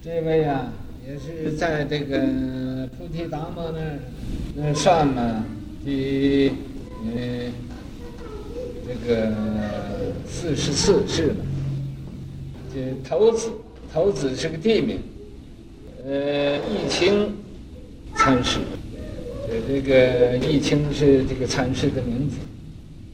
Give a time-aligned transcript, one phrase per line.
[0.00, 0.72] 这位啊，
[1.06, 2.18] 也是在这个
[2.96, 3.98] 菩提达摩那儿
[4.54, 5.44] 那算了
[5.84, 6.52] 第
[7.04, 7.50] 呃
[8.86, 9.32] 这个
[10.24, 11.36] 四十四世了。
[12.72, 13.50] 这头子
[13.92, 15.00] 头子是个地名，
[16.06, 17.34] 呃，义清
[18.14, 18.60] 禅师，
[19.48, 22.36] 这这个义清是这个禅师的名字，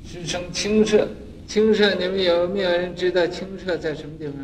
[0.07, 1.09] 师称清舍。
[1.47, 4.35] 清舍，你们有没有人知道清舍在什么地方？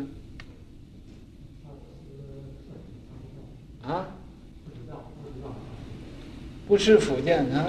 [6.71, 7.65] 不是福建啊？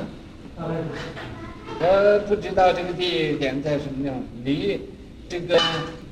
[0.56, 4.22] 我不知道这个地点在什么地方。
[4.44, 4.80] 李，
[5.28, 5.58] 这个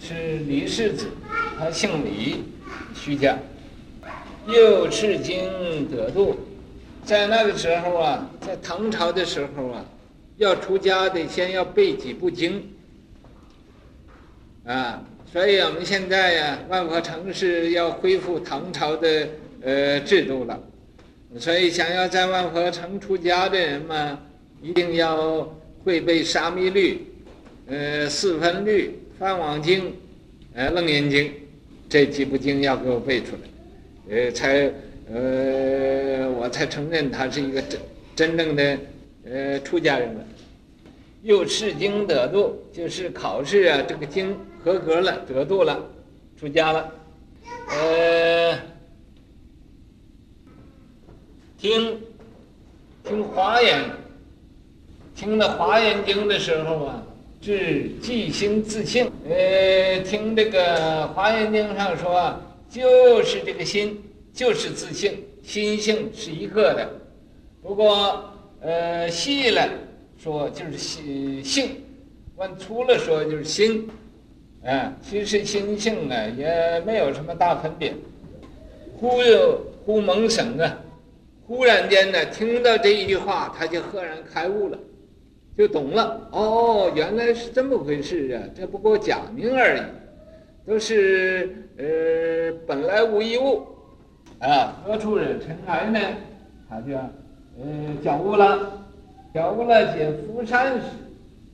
[0.00, 1.06] 是李世子，
[1.56, 2.42] 他姓李，
[2.92, 3.38] 徐家。
[4.48, 6.36] 又赤经得度，
[7.04, 9.84] 在那个时候啊，在唐朝的时候啊，
[10.38, 12.72] 要出家得先要背几部经。
[14.64, 15.00] 啊，
[15.32, 19.28] 所以我们现在呀、万佛城市要恢复唐朝的
[19.62, 20.60] 呃制度了，
[21.38, 24.18] 所以想要在万佛城出家的人嘛，
[24.60, 25.48] 一定要
[25.84, 27.06] 会背沙弥律、
[27.68, 29.94] 呃四分律、梵网经、
[30.54, 31.32] 呃楞严经
[31.88, 34.72] 这几部经要给我背出来，呃才
[35.12, 37.80] 呃我才承认他是一个真
[38.16, 38.78] 真正的
[39.24, 40.24] 呃出家人了。
[41.22, 44.34] 又试经得度，就是考试啊，这个经
[44.64, 45.78] 合格了，得度了，
[46.38, 46.90] 出家了。
[47.68, 48.39] 呃，
[51.60, 52.00] 听
[53.04, 53.84] 听华严，
[55.14, 57.02] 听了华严经的时候啊，
[57.42, 59.12] 是即心自性。
[59.28, 62.34] 呃，听这个华严经上说，
[62.70, 66.88] 就是这个心，就是自性，心性是一个的。
[67.62, 68.24] 不过，
[68.62, 69.68] 呃，细了。
[70.18, 71.82] 说就是心性，
[72.36, 73.86] 往粗了说就是心，
[74.64, 77.94] 啊，其实心性啊也没有什么大分别。
[78.98, 80.78] 忽悠忽蒙省啊，
[81.50, 84.78] 忽然间呢听到这一句话，他就赫然开悟了，
[85.58, 86.28] 就懂了。
[86.30, 88.38] 哦，原来是这么回事啊！
[88.54, 89.80] 这不过假名而已，
[90.64, 93.66] 都是呃本来无一物，
[94.38, 95.98] 啊，何处惹尘埃呢？
[96.68, 97.66] 他就呃
[98.00, 98.86] 觉悟了。
[99.32, 100.80] 了悟了，解福山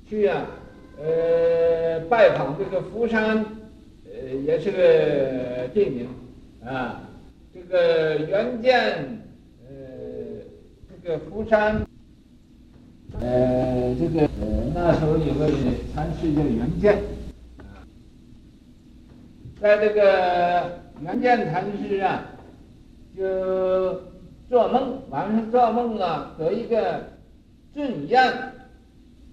[0.06, 0.44] 去啊，
[1.02, 3.42] 呃，拜访这个福山，
[4.04, 6.06] 呃，也是个地名
[6.66, 7.00] 啊。
[7.54, 9.25] 这个原见，呃，
[11.06, 11.86] 这个福山，
[13.20, 15.48] 呃，这个呃那时候有个
[15.94, 16.96] 禅师叫原见，
[17.58, 17.86] 啊，
[19.60, 22.24] 在这个原见禅师啊，
[23.16, 23.22] 就
[24.48, 27.04] 做梦，晚上做梦啊，得一个。
[27.72, 28.26] 俊样，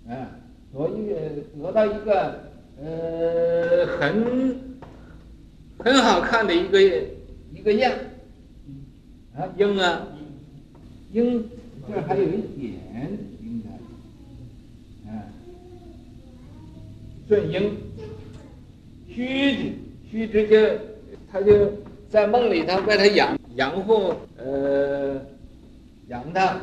[0.08, 0.30] 啊，
[0.74, 1.16] 得一个
[1.58, 2.40] 得到一个
[2.80, 4.56] 呃很
[5.80, 6.80] 很好看的一个
[7.52, 7.92] 一个样，
[9.36, 10.08] 啊鹰啊
[11.14, 11.50] 鹰，
[11.88, 15.24] 这还有一点应该，啊，
[17.28, 17.78] 顺鹰，
[19.10, 19.74] 须知
[20.10, 20.56] 须知就
[21.32, 21.72] 他就
[22.10, 25.22] 在梦里头为他养养护呃
[26.08, 26.60] 养他。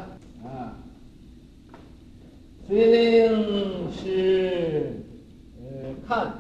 [2.69, 4.93] 经是
[5.61, 6.33] 呃看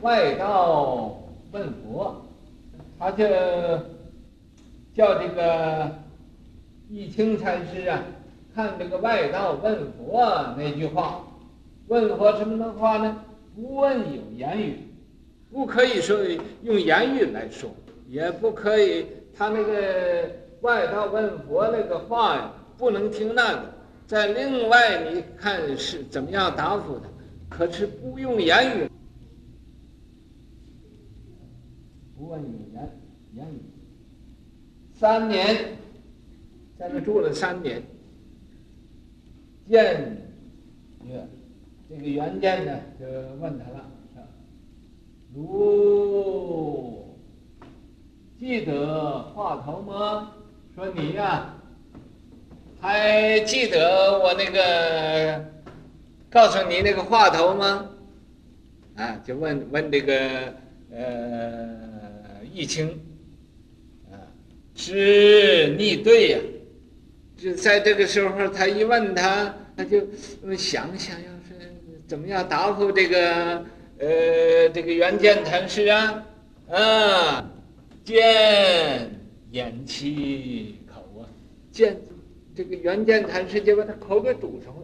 [0.00, 2.26] 外道问佛，
[2.98, 3.24] 他就
[4.92, 6.02] 叫这个
[6.88, 8.02] 一清禅师啊，
[8.54, 11.24] 看这个外道问佛那句话，
[11.88, 13.24] 问佛什么的话呢？
[13.56, 14.78] 不问有言语，
[15.50, 16.18] 不可以说
[16.62, 17.70] 用言语来说，
[18.08, 20.30] 也不可以他那个
[20.60, 23.74] 外道问佛那个话呀，不能听那个。
[24.06, 27.08] 在另外，你看是怎么样答复的？
[27.48, 28.90] 可是不用言语，
[32.16, 33.00] 不问语言
[33.34, 33.60] 言语。
[34.92, 35.76] 三年，
[36.78, 37.82] 在那住了三年。
[39.68, 40.16] 见，
[41.88, 43.06] 这个原件呢，就
[43.40, 43.90] 问他了：
[45.34, 47.16] 如
[48.38, 50.32] 记得话头吗？
[50.74, 51.54] 说你呀、
[52.80, 55.44] 还记得我那个
[56.28, 57.90] 告诉你那个话头吗？
[58.96, 60.54] 啊，就问问这个
[60.90, 62.88] 呃义清，
[64.10, 64.18] 啊，
[64.74, 66.38] 是逆对呀。
[67.44, 70.00] 就在这个时候，他一问他，他就
[70.56, 71.54] 想想要是
[72.06, 73.62] 怎么样答复这个
[73.98, 76.26] 呃这个袁建禅师啊
[76.70, 77.50] 啊，
[78.02, 79.10] 见
[79.50, 81.28] 咽其口啊，
[81.70, 81.94] 见。
[82.56, 84.80] 这个袁建禅师就把他口给堵上了，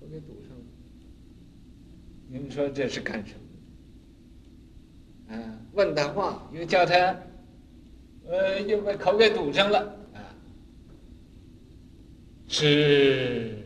[0.00, 0.64] 口给堵上了。
[2.26, 3.34] 您说这是干什
[5.28, 5.36] 么？
[5.36, 5.38] 啊，
[5.74, 7.16] 问他话，又叫他，
[8.26, 9.94] 呃，又把口给堵上了，
[12.48, 13.58] 是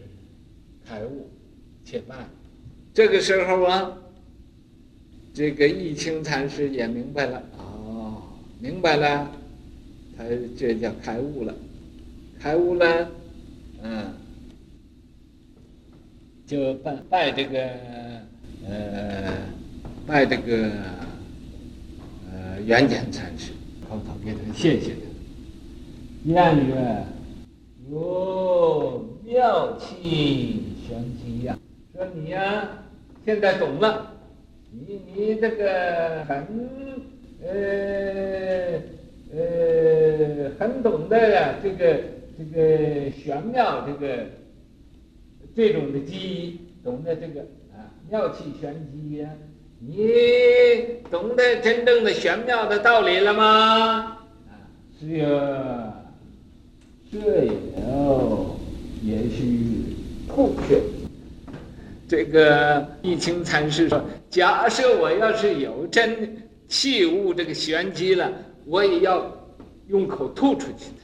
[0.84, 1.30] 开悟，
[1.84, 2.28] 且慢。
[2.92, 3.96] 这个时候啊，
[5.32, 8.22] 这个义清禅师也明白了，哦，
[8.60, 9.30] 明白了，
[10.16, 10.24] 他
[10.56, 11.54] 这叫开悟了，
[12.38, 13.08] 开悟了，
[13.82, 14.12] 嗯，
[16.44, 17.70] 就拜拜这个，
[18.68, 19.32] 呃，
[20.06, 20.70] 拜这个。
[22.34, 23.52] 呃圆简禅师，
[23.88, 26.32] 口头给他谢谢他。
[26.32, 27.04] 谚曰
[27.94, 31.58] ：“哦妙气玄机呀！
[31.94, 32.68] 说你呀、
[33.24, 34.14] 现在懂了，
[34.70, 36.46] 你你这个很
[37.44, 38.80] 呃
[39.34, 42.00] 呃很懂得呀，这个
[42.38, 44.24] 这个玄妙这个
[45.54, 47.42] 这种的机，懂得这个
[47.72, 49.28] 啊妙气玄机呀。”
[49.84, 54.16] 你懂得真正的玄妙的道理了吗？
[54.48, 54.64] 啊，
[54.98, 56.01] 是呀，
[57.12, 58.56] 这有
[59.02, 59.94] 也许
[60.26, 60.80] 吐血。
[62.08, 66.34] 这个义清禅师说：“假设我要是有真
[66.68, 68.32] 器物这个玄机了，
[68.64, 69.30] 我也要
[69.88, 71.02] 用口吐出去的，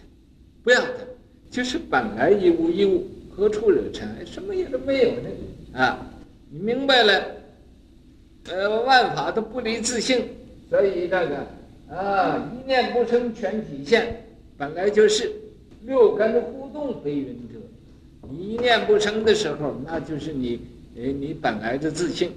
[0.63, 1.07] 不要的，
[1.51, 4.25] 就是本来一无一物，何处惹尘埃？
[4.25, 5.29] 什么也都没有呢
[5.75, 6.07] 啊！
[6.51, 7.23] 你明白了？”
[8.51, 10.25] 呃，万法都不离自性，
[10.71, 14.25] 所以这个啊，一念不生全体现，
[14.57, 15.31] 本来就是
[15.83, 17.59] 六根互动非云者。
[18.31, 20.61] 一念不生的时候，那就是你，
[20.97, 22.31] 呃，你本来的自性，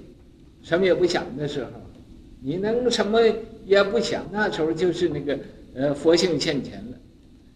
[0.62, 1.70] 什么也不想的时候，
[2.40, 3.20] 你能什么
[3.66, 5.38] 也不想，那时候就是那个
[5.74, 6.96] 呃佛性现前了。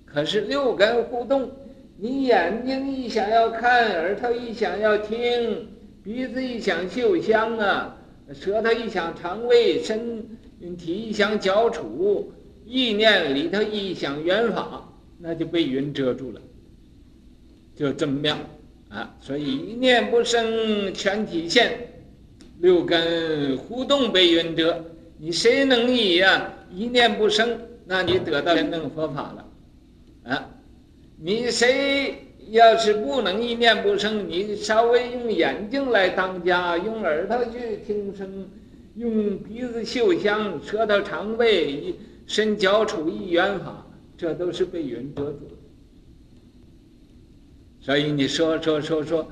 [0.05, 1.50] 可是六根互动，
[1.97, 5.69] 你眼睛一想要看，耳朵一想要听，
[6.03, 7.97] 鼻子一想嗅香啊。
[8.35, 10.37] 舌头一想尝味，身
[10.77, 12.33] 体一想脚触，
[12.67, 14.93] 意念里头一想缘法，
[15.26, 16.40] 那就被云遮住了，
[17.75, 18.38] 就这么妙
[18.88, 19.12] 啊！
[19.20, 21.76] 所以一念不生全体现，
[22.61, 24.84] 六根互动被云遮。
[25.19, 30.49] 你谁能以呀一念不生，那你得到真正佛法了啊！
[31.19, 32.14] 你谁？
[32.50, 38.49] 要是不能一念不生，你稍微用眼睛来当家，用耳朵去听声，
[38.94, 41.96] 用鼻子嗅香，舌头尝味，
[42.28, 43.86] 身脚处意缘法，
[44.17, 45.55] 这都是被云遮住的。
[47.81, 49.23] 所以你说说说说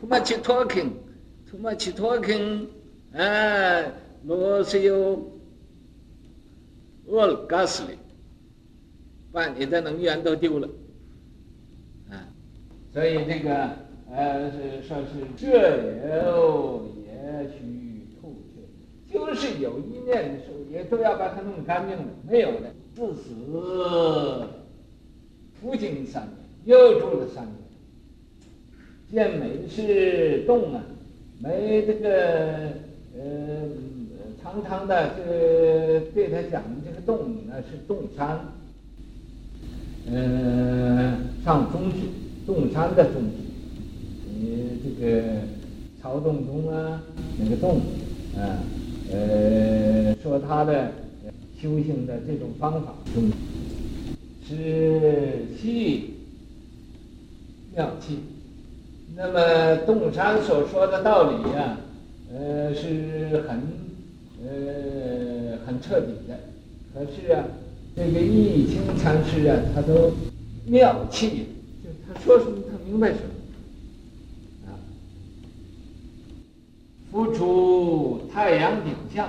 [0.00, 2.66] ，too much talking，too much talking，
[3.12, 3.84] 啊，
[4.24, 5.30] 罗是有
[7.08, 7.98] ，all g a s l y
[9.30, 10.68] 把你的能源都丢了。
[12.92, 13.70] 所以这个
[14.10, 15.46] 呃是说是这
[16.22, 17.91] 有也许，
[19.12, 23.30] 就是有一念的时候，也都要把它弄干净了，没有的，自此
[25.60, 27.54] 复经三年，又住了三年。
[29.10, 30.82] 见每是洞啊，
[31.40, 32.72] 每这个
[33.14, 33.68] 呃
[34.42, 38.40] 长长的这个对他讲的这个洞呢是洞山，
[40.10, 42.08] 呃上中去。
[42.44, 43.36] 洞山的宗旨，
[44.34, 45.22] 你这个
[46.02, 47.00] 曹洞宗啊，
[47.38, 47.80] 那个洞，
[48.36, 48.58] 啊，
[49.12, 50.90] 呃，说他的
[51.60, 52.94] 修行的这种方法，
[54.48, 56.14] 是气
[57.74, 58.18] 妙气。
[59.14, 61.80] 那么洞山所说的道理呀、啊，
[62.34, 63.60] 呃，是很，
[64.42, 66.40] 呃，很彻底的。
[66.94, 67.44] 可是啊，
[67.94, 70.12] 这个易清禅师啊，他都
[70.66, 71.46] 妙气。
[71.84, 73.28] 就他说什么他明白什么，
[74.66, 74.72] 啊，
[77.12, 79.28] 复出太阳顶相，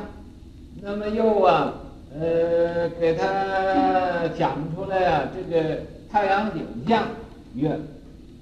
[0.82, 1.74] 那么又啊，
[2.18, 7.04] 呃，给他讲出来啊，这个太阳顶相
[7.56, 7.78] 曰，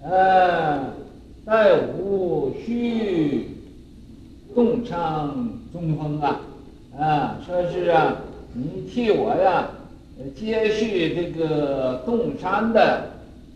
[0.04, 0.94] 呃，
[1.44, 3.48] 待吾续
[4.54, 5.00] 洞山
[5.74, 6.40] 中风啊，
[7.00, 8.18] 啊，说是啊，
[8.54, 9.72] 你替我呀，
[10.36, 13.10] 接续这个洞山的。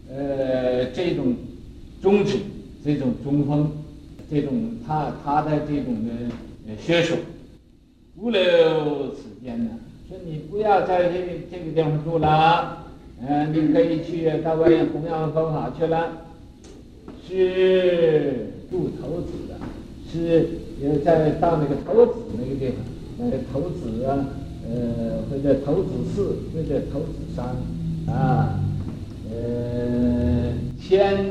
[0.08, 1.36] 呃，这种
[2.00, 2.38] 宗旨，
[2.84, 3.72] 这种中风，
[4.30, 7.18] 这种他他的这种的学说，
[8.16, 9.72] 不留此间呢。
[10.08, 12.86] 说你不要在这这个地方住了，
[13.22, 16.12] 嗯、呃，你可以去到外面弘扬佛法去了。
[17.28, 19.60] 是住头子的，
[20.12, 20.48] 是
[20.80, 22.78] 也在到那个头子那个地方，
[23.18, 24.28] 那个头子啊，
[24.70, 27.46] 呃，或者头子寺，或者头子山，
[28.14, 28.60] 啊。
[29.28, 31.26] 呃，迁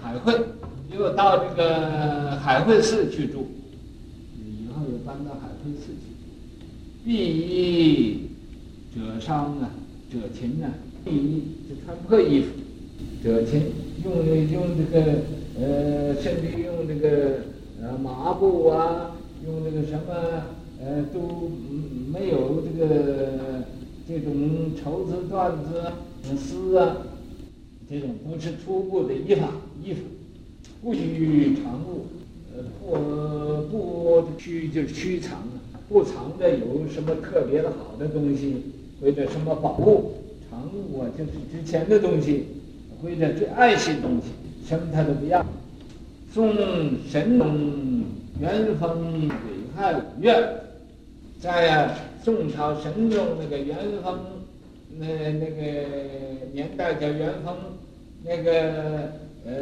[0.00, 0.32] 海会，
[1.00, 3.46] 又到这个海会寺去住，
[4.36, 6.12] 以后又搬到海会寺去。
[7.06, 8.28] 敝衣
[8.94, 9.70] 褶裳啊，
[10.12, 10.68] 褶裙啊，
[11.02, 12.48] 避衣就穿破衣服，
[13.24, 13.62] 褶裙
[14.04, 14.14] 用
[14.52, 15.22] 用这个
[15.58, 17.44] 呃，甚至用这个
[17.80, 19.16] 呃麻布啊，
[19.46, 20.44] 用这个什么
[20.82, 21.50] 呃都
[22.12, 23.64] 没有这个
[24.06, 26.98] 这种绸子缎子丝啊，
[27.88, 29.44] 这种不是粗布的衣裳
[29.82, 30.02] 衣服，
[30.82, 32.06] 不许藏物，
[32.90, 35.42] 呃不不须就是须藏
[35.88, 38.62] 不藏的有什么特别的好的东西，
[39.00, 40.12] 或者什么宝物，
[40.48, 42.46] 藏物啊，就是值钱的东西，
[43.02, 44.28] 或者最爱惜的东西，
[44.66, 45.44] 什么他都不要。
[46.32, 46.54] 宋
[47.08, 48.04] 神宗
[48.40, 49.34] 元丰癸
[49.76, 50.60] 亥五月，
[51.40, 51.94] 在
[52.24, 54.18] 宋朝神宗那个元丰，
[54.98, 55.88] 那那个
[56.52, 57.54] 年代叫元丰，
[58.24, 59.10] 那个
[59.44, 59.52] 呃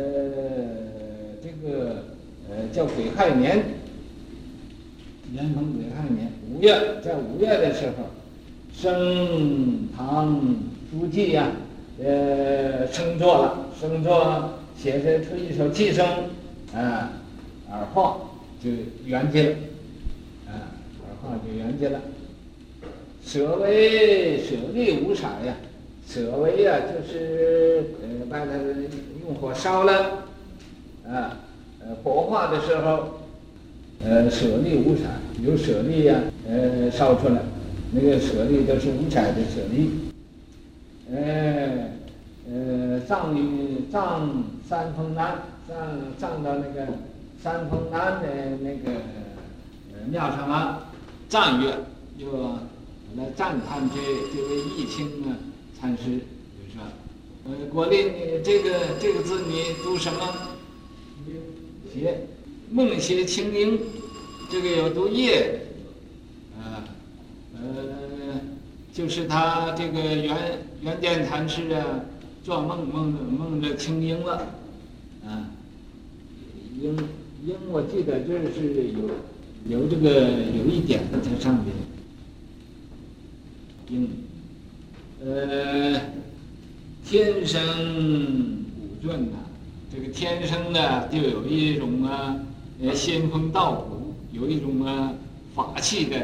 [1.48, 2.04] 这个
[2.50, 3.64] 呃叫癸亥年。
[5.32, 8.04] 元丰癸亥年五月，在五月的时候，
[8.74, 10.56] 升堂
[10.90, 11.52] 书记呀，
[12.02, 16.06] 呃，升座了，升座写着出一首偈声，
[16.74, 17.12] 啊，
[17.70, 18.18] 而化
[18.62, 18.70] 就
[19.04, 19.56] 圆寂了，
[20.48, 20.52] 啊，
[21.02, 22.00] 而化就圆寂了。
[23.24, 25.56] 舍为舍利无色呀，
[26.06, 28.52] 舍为呀，就是呃把它
[29.22, 30.27] 用火烧了，
[31.18, 31.36] 啊，
[31.80, 33.18] 呃火化的时候。
[34.00, 35.02] 呃，舍利无色，
[35.42, 36.14] 有舍利呀，
[36.48, 37.42] 呃，烧出来，
[37.90, 39.90] 那个舍利都是五彩的舍利。
[41.12, 41.90] 呃，
[42.48, 45.76] 呃，葬于葬三峰南，葬
[46.16, 46.86] 葬到那个
[47.42, 48.28] 三峰南的
[48.62, 49.00] 那个
[49.92, 50.86] 呃庙上了，
[51.28, 51.72] 赞曰，
[52.16, 52.30] 就
[53.16, 53.96] 来赞叹这
[54.32, 55.34] 这位义清啊
[55.80, 56.20] 禅师，
[56.54, 56.86] 就说，
[57.46, 58.70] 呃，国立你这个
[59.00, 60.20] 这个字你读什么？
[61.92, 62.26] 写。
[62.70, 63.80] 梦协清音，
[64.50, 65.62] 这个有读夜，
[66.58, 66.84] 啊，
[67.54, 68.38] 呃，
[68.92, 70.36] 就是他这个圆
[70.82, 72.04] 圆寂禅师啊，
[72.44, 74.52] 做梦梦梦着清音了，
[75.24, 75.48] 啊，
[76.78, 76.94] 音
[77.46, 81.74] 音我记得这是有有这个有一点的在上面，
[83.88, 84.10] 音，
[85.24, 85.98] 呃，
[87.02, 89.38] 天生古卷呐，
[89.92, 92.36] 这个天生的就有一种啊。
[92.80, 95.12] 呃，仙风道骨有一种啊
[95.52, 96.16] 法器的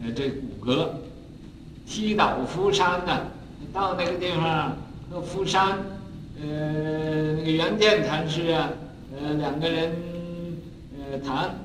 [0.00, 0.86] 呃这骨骼，
[1.84, 3.22] 踢倒伏山呢，
[3.72, 4.76] 到那个地方
[5.10, 5.78] 和伏山，
[6.40, 8.70] 呃那个圆寂禅师啊，
[9.20, 9.90] 呃两个人
[11.10, 11.58] 呃谈，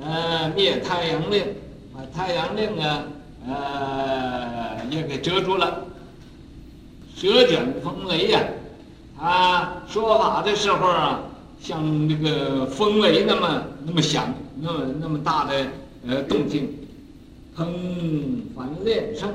[0.00, 1.44] 呃灭太阳令，
[1.92, 3.04] 把太阳令啊
[3.46, 5.84] 呃也给遮住了，
[7.14, 8.40] 蛇卷风雷呀，
[9.22, 11.20] 啊说法的时候啊。
[11.60, 15.64] 像那个风雷那么那么响，那么那么大的
[16.04, 16.68] 呃动静，
[17.56, 17.64] 烹
[18.56, 19.30] 凡练圣，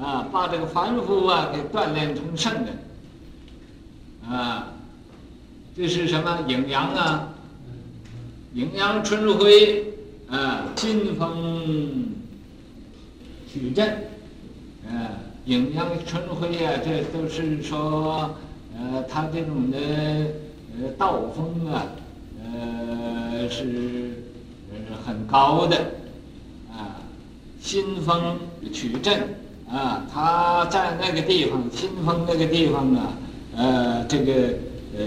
[0.00, 2.78] 啊，把这个凡夫啊给锻炼成圣人，
[4.30, 4.68] 啊，
[5.76, 7.30] 这是什么阴阳啊？
[8.54, 9.86] 阴阳春晖，
[10.30, 12.14] 啊，金风
[13.52, 14.04] 取阵，
[14.88, 18.36] 啊，阴阳春晖啊，这都是说，
[18.78, 19.78] 呃，他这种的。
[20.78, 21.86] 呃，道风啊，
[22.38, 24.10] 呃，是
[24.70, 25.74] 呃很高的，
[26.70, 27.00] 啊，
[27.58, 28.36] 新风
[28.74, 29.20] 取阵
[29.70, 33.16] 啊，他在那个地方，新风那个地方啊，
[33.56, 34.32] 呃，这个
[34.98, 35.04] 呃，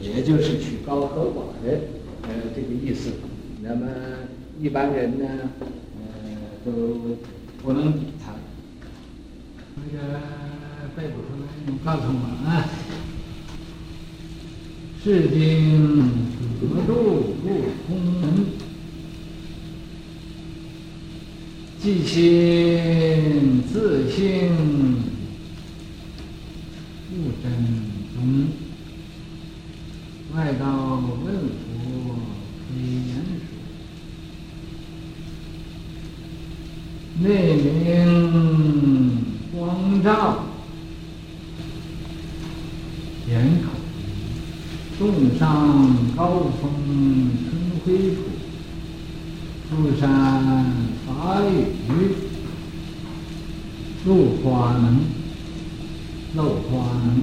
[0.00, 1.76] 也就是取高和寡的
[2.22, 3.10] 呃这个意思。
[3.60, 3.88] 那么
[4.60, 5.26] 一般人呢，
[5.60, 6.70] 呃，都
[7.64, 8.32] 不能比他。
[9.74, 10.20] 那个
[10.96, 12.50] 背不出来，你告诉我啊。
[15.02, 15.34] 是经
[16.60, 17.44] 得度不
[17.86, 17.88] 空
[18.22, 18.24] 门，
[21.78, 24.16] 即心自性
[27.10, 27.44] 不真
[28.14, 28.16] 宗，
[30.34, 30.64] 外道
[31.22, 31.36] 问佛
[32.70, 32.72] 非
[33.08, 33.10] 言
[33.42, 33.44] 说，
[37.20, 37.22] 内
[37.56, 37.62] 明
[39.52, 39.54] 光
[40.02, 40.08] 照
[43.28, 43.32] 严
[43.62, 43.64] 口。
[45.04, 46.72] 洞上高峰
[47.44, 47.52] 春
[47.84, 48.22] 晖处，
[49.68, 50.64] 富山
[51.06, 51.92] 法雨
[54.06, 55.00] 露花能，
[56.34, 57.20] 露花能，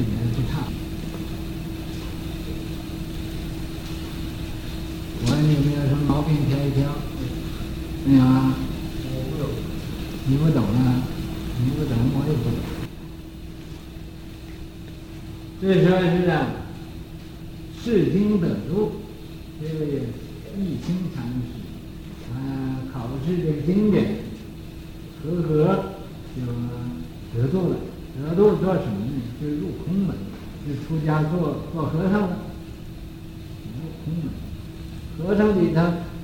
[0.00, 0.64] 睡眠不差。
[5.22, 6.88] 我问你有没有什么毛病挑一挑？
[8.06, 8.54] 没有啊。
[9.04, 9.50] 我不懂。
[10.26, 11.02] 你不懂啊？
[11.62, 12.58] 你不懂，我也不懂。
[15.60, 16.46] 这时候是啊，
[17.84, 18.99] 视听等住。
[31.72, 32.36] 做和尚呢？
[33.64, 35.80] 没有空门，和尚里头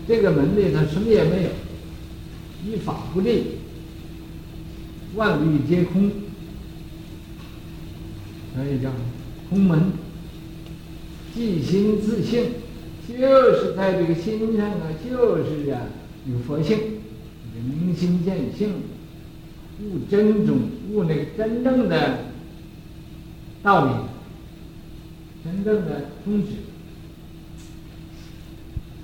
[0.06, 1.50] 这个门里头什么也没有，
[2.66, 3.44] 一法不立，
[5.14, 6.10] 万物皆空，
[8.54, 8.90] 所以叫
[9.48, 9.92] 空门。
[11.34, 12.44] 即心自性，
[13.06, 15.82] 就是在这个心上啊，就是啊
[16.26, 16.78] 有佛性，
[17.54, 18.72] 明心见性。
[19.78, 20.56] 悟真宗，
[20.90, 22.20] 悟那个真正的
[23.62, 23.92] 道理，
[25.46, 26.48] 真正的宗旨。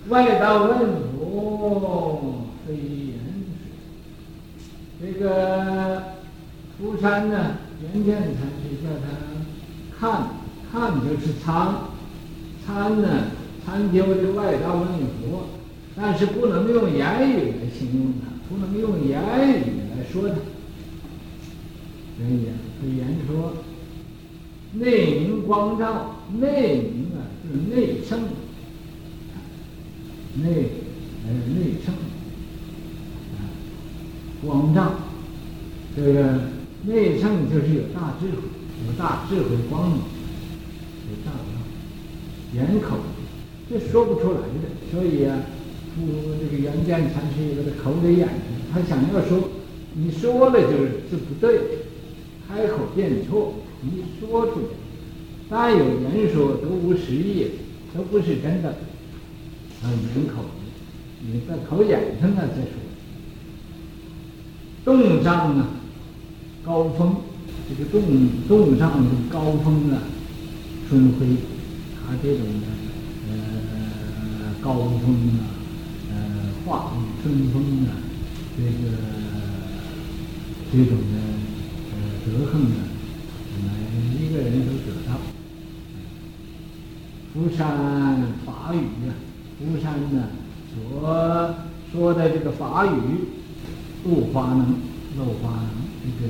[0.08, 0.70] 外道问
[1.12, 3.14] 佛非言
[4.99, 6.02] 说，这个
[6.76, 8.26] 福山呢，圆觉禅
[8.58, 9.06] 师叫他
[9.96, 10.30] 看，
[10.72, 11.75] 看就是参，
[12.66, 13.06] 参呢
[13.64, 15.46] 参究这个外道问佛，
[15.94, 19.20] 但是不能用言语来形容他，不能用言
[19.50, 19.62] 语
[19.96, 20.34] 来说他。
[22.18, 22.46] 所以
[22.80, 23.54] 非，言说，
[24.75, 28.21] 内明光照，内明啊就是内圣，
[30.37, 30.45] 内
[31.23, 31.93] 还有内圣
[33.35, 33.52] 啊，
[34.43, 34.95] 光照，
[35.95, 36.41] 这个
[36.85, 38.43] 内圣就是有大智慧，
[38.87, 41.38] 有大智慧光明，有大道，
[42.55, 42.97] 言口，
[43.69, 44.91] 这说不出来的。
[44.91, 45.38] 所以啊，
[45.95, 46.07] 不
[46.41, 49.50] 这个圆觉禅师有个口里眼睛，他想要说，
[49.95, 51.61] 你说了就是是不对。
[52.49, 54.67] 开口便错，一说出来，
[55.49, 57.47] 但有人说都无实意，
[57.95, 58.68] 都不是真的。
[59.83, 60.45] 啊，人口，
[61.21, 62.73] 你在口眼上啊，再说。
[64.85, 65.68] 洞上啊，
[66.64, 67.16] 高峰，
[67.68, 70.03] 这个洞洞上的高峰啊，
[70.88, 71.27] 春晖，
[72.07, 72.66] 他这种的
[73.29, 75.42] 呃高峰啊，
[76.11, 76.14] 呃
[76.64, 77.90] 化雨春风啊，
[78.57, 78.71] 这个
[80.73, 81.18] 这种的
[81.92, 81.97] 呃。
[82.25, 82.77] 德行呢，
[83.62, 83.68] 每
[84.18, 85.11] 一个人都得到。
[87.33, 87.64] 福山
[88.44, 89.11] 法语啊，
[89.59, 90.29] 福山呢
[90.75, 90.77] 所
[91.90, 92.90] 说的这个法语，
[94.05, 94.77] 露华能，
[95.16, 95.68] 露华能，
[96.03, 96.29] 这个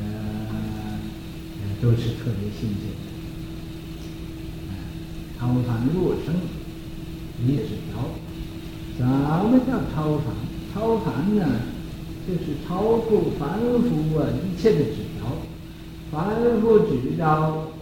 [0.00, 0.04] 呃
[1.80, 3.04] 都是特别新鲜的。
[5.38, 6.34] 超凡若圣，
[7.38, 7.96] 你知道，
[8.96, 10.34] 什么叫超凡？
[10.72, 11.46] 超凡呢，
[12.26, 15.22] 就是超出凡夫啊一切的指标。
[16.14, 17.72] 凡夫知道，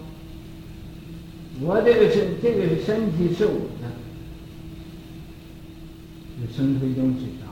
[1.61, 3.91] 我这个身，这个身体是我的，
[6.41, 7.47] 就生出一种知道，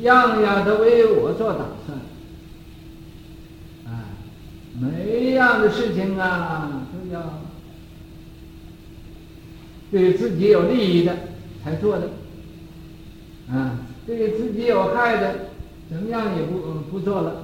[0.00, 1.98] 样样都为我做打算，
[3.84, 4.08] 啊，
[4.80, 7.42] 每一样的事情啊，都要
[9.90, 11.14] 对自己有利益的
[11.62, 12.08] 才做的，
[13.52, 15.50] 啊，对自己有害的，
[15.90, 16.58] 怎么样也不
[16.90, 17.43] 不做了。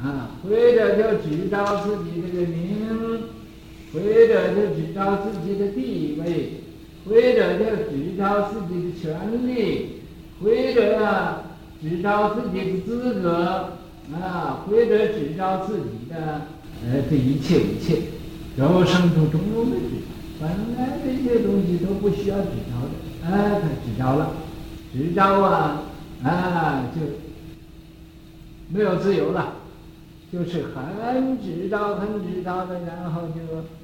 [0.00, 3.20] 啊，或者就知道自己这个名，
[3.92, 6.62] 或者就知道自己的地位，
[7.04, 10.02] 或者就知道自己的权利，
[10.40, 11.42] 或者
[11.82, 13.72] 知道自己的资格，
[14.14, 16.42] 啊，或者知道自己的
[16.84, 18.02] 呃这一切一切，
[18.56, 19.82] 然后生出种种的知，
[20.40, 24.30] 本来这些东西都不需要知道的，哎，他知道了，
[24.92, 25.82] 知道啊，
[26.22, 27.00] 啊，就
[28.72, 29.54] 没有自由了。
[30.30, 33.40] 就是很知道、很知道的，然后就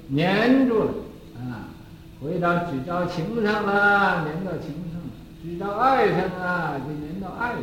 [0.09, 0.91] 黏住了
[1.39, 1.73] 啊，
[2.21, 5.09] 回到知道情上了，黏到情上了；
[5.43, 7.63] 知道爱上啊，就黏到爱上；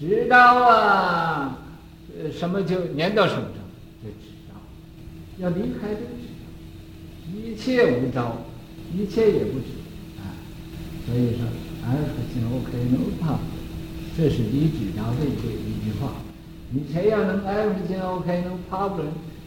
[0.00, 1.58] 知道啊，
[2.20, 3.62] 呃，什么就黏到什么上，
[4.02, 4.58] 就知道。
[5.38, 8.38] 要离开就知道，一切无招，
[8.92, 9.66] 一切也不知
[10.18, 10.34] 啊。
[11.06, 11.46] 所以说
[11.86, 13.38] ，everything OK no problem，
[14.16, 16.10] 这是你知道的一句一句话。
[16.70, 19.06] 你谁要能 F 就 OK no problem，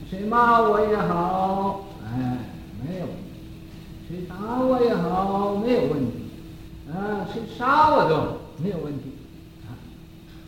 [0.10, 2.38] 谁骂我也好，哎，
[2.84, 3.06] 没有；
[4.10, 6.18] 谁打我也好，没有问题；
[6.92, 9.12] 啊，谁杀我都没有问题。
[9.68, 9.78] 啊，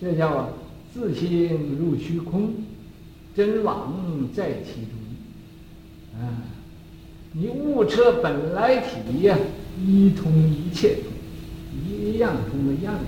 [0.02, 0.50] 这叫
[0.92, 2.56] 自信入虚空，
[3.36, 3.94] 真王
[4.36, 6.20] 在其中。
[6.20, 6.42] 啊，
[7.34, 9.38] 你悟彻本来体呀，
[9.86, 10.98] 一通一切，
[11.88, 13.04] 一样通的样样。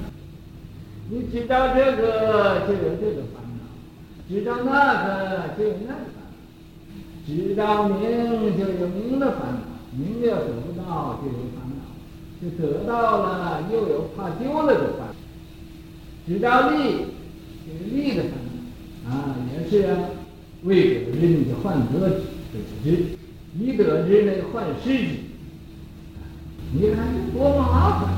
[1.10, 3.24] 你知道这个，就有这个。
[4.28, 4.72] 知道那
[5.04, 8.02] 个就有那个烦恼，知道明
[8.58, 9.60] 就有明的烦恼，
[9.96, 11.80] 明了得不到就有烦恼，
[12.42, 15.14] 就得到了，又有怕丢了的烦恼。
[16.28, 17.06] 执着利，
[17.66, 18.32] 这个利的烦
[19.04, 19.92] 恼啊，也是啊，
[20.64, 22.16] 未得之你就患得之，
[22.52, 22.86] 得之；
[23.60, 25.06] 已得之呢，患失之。
[26.74, 28.10] 你看多麻烦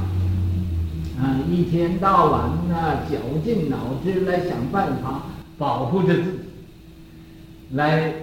[1.19, 1.41] 啊！
[1.51, 5.23] 一天到晚呢、绞尽脑汁来想办法
[5.57, 6.39] 保护着自己，
[7.73, 8.13] 来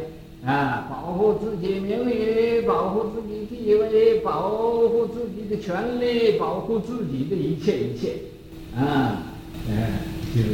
[0.44, 8.16] 啊，保护自己名誉，保护自己地位，保护自己的权利，保护自己的一切一切
[8.76, 9.22] 啊！
[9.68, 10.00] 哎，
[10.34, 10.48] 就是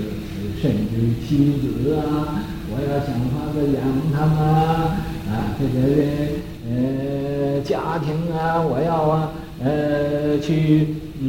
[0.61, 4.37] 甚至妻子啊，我要想法子养他们
[5.29, 5.77] 啊，这个
[6.69, 9.33] 呃家庭啊，我要啊。
[9.63, 10.87] 呃，去
[11.21, 11.29] 呃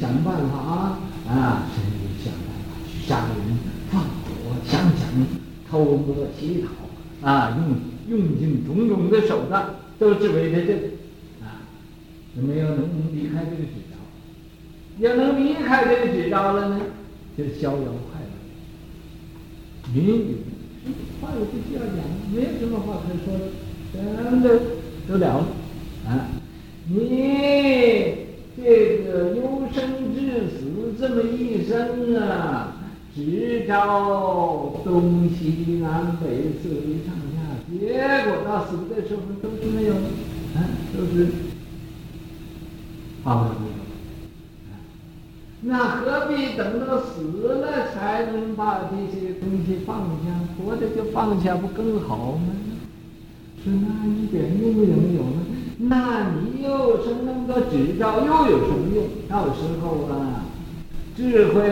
[0.00, 3.58] 想办法啊啊，甚至想办法去杀人、
[3.90, 5.02] 放火、想想
[5.86, 10.88] 偷摸、乞讨啊，用用尽种种的手段，都是为了这个
[11.40, 11.62] 啊，
[12.36, 13.94] 有没有能离开这个执着？
[14.98, 16.80] 要能离开这个执着了呢，
[17.38, 17.78] 就逍遥
[18.10, 18.26] 快乐。
[19.94, 20.36] 云雨，
[21.20, 21.98] 话也不需要讲，
[22.34, 23.44] 没有什么话可以说的，
[23.92, 24.48] 全都
[25.06, 25.46] 都了了
[26.08, 26.28] 啊。
[26.88, 26.98] 你
[28.56, 28.62] 这
[29.04, 32.75] 个由生至死这么一生啊，
[33.16, 37.40] 只找东西南北四维上下，
[37.72, 40.60] 结果到死的时候都是没有，啊，
[40.94, 41.28] 都是
[43.24, 43.56] 放不了。
[45.62, 50.38] 那何必等到死了才能把这些东西放下？
[50.58, 52.54] 活着就放下不更好吗？
[53.64, 55.46] 是那一点用也没有呢？
[55.78, 59.04] 那你又生那么多执照，又有什么用？
[59.26, 60.45] 到时候啊，
[61.16, 61.62] 智慧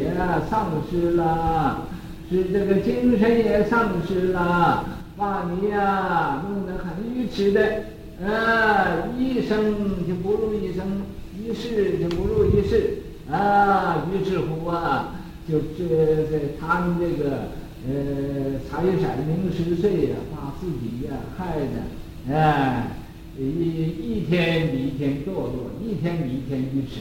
[0.00, 0.12] 也
[0.50, 1.86] 丧失了，
[2.28, 4.84] 是这个精神也丧失了，
[5.16, 7.84] 把你呀、弄得很愚痴的，
[8.26, 11.02] 啊，一生就不如一生，
[11.38, 15.14] 一世就不如一世，啊，于是乎啊，
[15.48, 17.50] 就这这他们这个
[17.86, 22.98] 呃财产名食睡呀，把自己呀、害的，哎。
[23.34, 27.00] 一一天比一天堕落，一天比一天愚痴，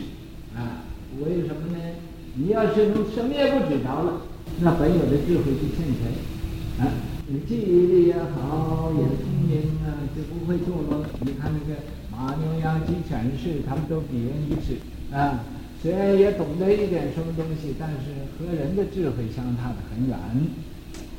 [0.56, 0.81] 啊，
[1.20, 1.78] 为什么呢？
[2.36, 4.22] 你要是能什么也不执着了，
[4.62, 6.08] 那本有的智慧就现前，
[6.80, 6.88] 啊，
[7.28, 11.04] 你记忆力也好，也聪明啊，就不会堕落。
[11.20, 14.80] 你看那个马牛羊鸡犬士，他们都比人愚痴，
[15.14, 15.44] 啊，
[15.82, 20.18] 虽然也懂得一点什么东西，但是和人的智慧相差的很远。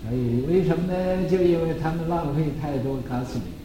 [0.03, 1.29] 所以为什么呢？
[1.29, 3.62] 就因为他们浪费太多卡路里。